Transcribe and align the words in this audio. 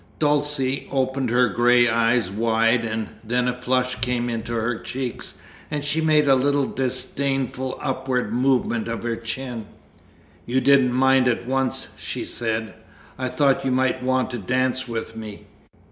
Dulcie 0.17 0.87
opened 0.91 1.29
her 1.29 1.47
grey 1.47 1.87
eyes 1.87 2.31
wide, 2.31 2.83
and 2.85 3.07
then 3.23 3.47
a 3.47 3.53
flush 3.53 3.93
came 4.01 4.31
into 4.31 4.51
her 4.55 4.79
cheeks, 4.79 5.35
and 5.69 5.85
she 5.85 6.01
made 6.01 6.27
a 6.27 6.33
little 6.33 6.65
disdainful 6.65 7.77
upward 7.79 8.33
movement 8.33 8.87
of 8.87 9.03
her 9.03 9.15
chin. 9.15 9.67
"You 10.47 10.59
didn't 10.59 10.93
mind 10.93 11.27
it 11.27 11.45
once," 11.45 11.89
she 11.99 12.25
said. 12.25 12.73
"I 13.19 13.27
thought 13.29 13.63
you 13.63 13.69
might 13.69 14.01
want 14.01 14.31
to 14.31 14.39
dance 14.39 14.87
with 14.87 15.15
me. 15.15 15.45